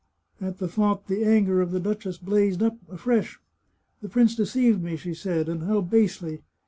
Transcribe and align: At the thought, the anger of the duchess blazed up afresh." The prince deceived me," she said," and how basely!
At 0.41 0.57
the 0.57 0.67
thought, 0.67 1.05
the 1.05 1.23
anger 1.23 1.61
of 1.61 1.69
the 1.69 1.79
duchess 1.79 2.17
blazed 2.17 2.63
up 2.63 2.75
afresh." 2.89 3.39
The 4.01 4.09
prince 4.09 4.33
deceived 4.35 4.81
me," 4.81 4.95
she 4.95 5.13
said," 5.13 5.47
and 5.47 5.65
how 5.65 5.81
basely! 5.81 6.41